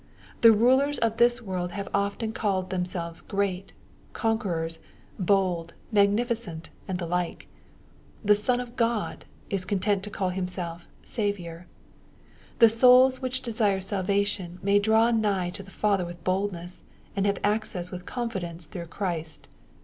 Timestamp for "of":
0.97-1.17, 8.59-8.75